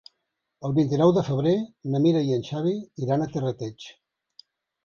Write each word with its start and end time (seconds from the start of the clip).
El 0.69 0.71
vint-i-nou 0.77 1.11
de 1.17 1.23
febrer 1.27 1.53
na 1.95 2.01
Mira 2.07 2.25
i 2.31 2.39
en 2.39 2.47
Xavi 2.49 2.73
iran 3.07 3.27
a 3.27 3.29
Terrateig. 3.37 3.91